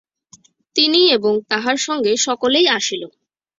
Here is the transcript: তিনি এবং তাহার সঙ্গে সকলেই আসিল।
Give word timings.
তিনি 0.75 1.01
এবং 1.11 1.33
তাহার 1.49 1.77
সঙ্গে 1.77 2.11
সকলেই 2.17 2.67
আসিল। 2.69 3.01